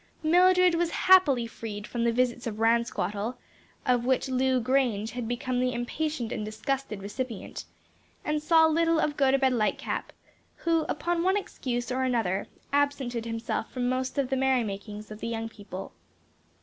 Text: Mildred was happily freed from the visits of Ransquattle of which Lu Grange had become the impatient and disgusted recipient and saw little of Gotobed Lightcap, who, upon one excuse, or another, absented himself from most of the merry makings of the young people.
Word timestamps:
Mildred 0.23 0.73
was 0.73 0.89
happily 0.89 1.45
freed 1.45 1.85
from 1.85 2.03
the 2.05 2.11
visits 2.11 2.47
of 2.47 2.55
Ransquattle 2.59 3.37
of 3.85 4.03
which 4.03 4.29
Lu 4.29 4.59
Grange 4.59 5.11
had 5.11 5.27
become 5.27 5.59
the 5.59 5.73
impatient 5.75 6.31
and 6.31 6.43
disgusted 6.43 7.03
recipient 7.03 7.65
and 8.25 8.41
saw 8.41 8.65
little 8.65 8.99
of 8.99 9.15
Gotobed 9.15 9.53
Lightcap, 9.53 10.05
who, 10.55 10.85
upon 10.89 11.21
one 11.21 11.37
excuse, 11.37 11.91
or 11.91 12.01
another, 12.01 12.47
absented 12.73 13.25
himself 13.25 13.71
from 13.71 13.87
most 13.89 14.17
of 14.17 14.31
the 14.31 14.35
merry 14.37 14.63
makings 14.63 15.11
of 15.11 15.19
the 15.19 15.27
young 15.27 15.47
people. 15.47 15.93